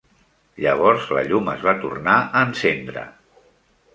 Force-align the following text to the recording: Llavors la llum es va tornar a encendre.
Llavors 0.65 1.05
la 1.17 1.23
llum 1.27 1.51
es 1.53 1.61
va 1.67 1.75
tornar 1.85 2.17
a 2.39 2.43
encendre. 2.49 3.03